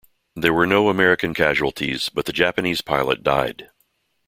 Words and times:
There 0.35 0.51
were 0.51 0.65
no 0.65 0.89
American 0.89 1.31
casualties, 1.35 2.09
but 2.09 2.25
the 2.25 2.33
Japanese 2.33 2.81
pilot 2.81 3.21
died. 3.21 3.69